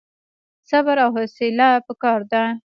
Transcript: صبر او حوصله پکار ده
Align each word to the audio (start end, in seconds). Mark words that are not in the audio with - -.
صبر 0.69 0.95
او 1.05 1.09
حوصله 1.15 1.69
پکار 1.85 2.21
ده 2.31 2.43